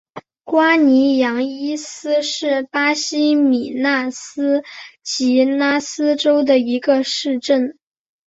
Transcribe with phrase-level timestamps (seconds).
[0.45, 4.63] 瓜尼扬伊斯是巴西米纳斯
[5.03, 7.77] 吉拉斯州的一个市镇。